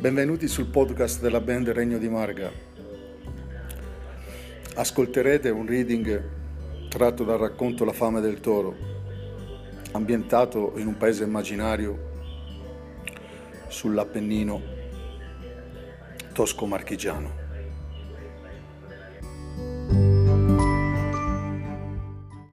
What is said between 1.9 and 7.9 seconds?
di Marga. Ascolterete un reading tratto dal racconto